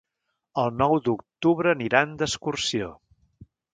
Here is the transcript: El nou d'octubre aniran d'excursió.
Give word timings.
El 0.61 0.71
nou 0.77 0.95
d'octubre 1.09 1.73
aniran 1.75 2.17
d'excursió. 2.23 2.89